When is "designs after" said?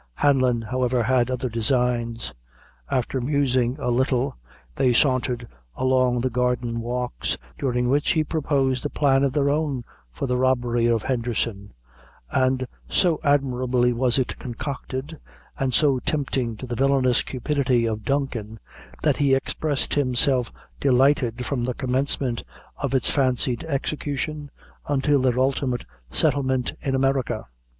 1.47-3.21